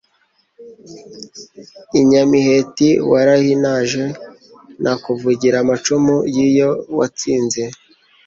[1.99, 4.03] I Nyamiheti warahinaje
[4.83, 7.63] Nakuvugira amacumu y'iyo watsinze,